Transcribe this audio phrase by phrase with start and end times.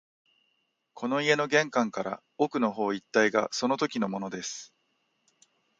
[0.95, 4.73] この家の玄関から奥の方一帯がそのときのものです